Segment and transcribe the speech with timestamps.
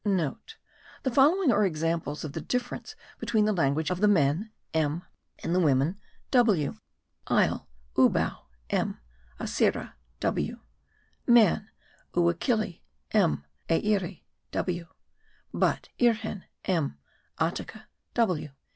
[0.01, 5.03] (* The following are examples of the difference between the language of the men (m),
[5.43, 5.99] and the women
[6.31, 6.75] (w);
[7.27, 8.97] isle, oubao (m),
[9.39, 10.59] acaera (w);
[11.27, 11.69] man,
[12.15, 14.87] ouekelli (m), eyeri (w);
[15.53, 16.97] but, irhen (m),
[17.39, 17.83] atica
[18.15, 18.49] (w).)